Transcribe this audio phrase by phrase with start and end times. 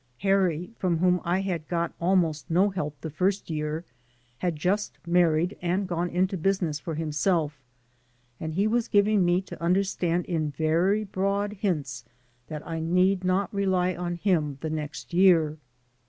[0.21, 3.85] Harry, from whom I had got almost no help the first year,
[4.39, 7.59] had just married and gone into business for himself,
[8.39, 12.03] and he was giving me to understand in very broad hints
[12.47, 15.59] that I need not rely on him the next year.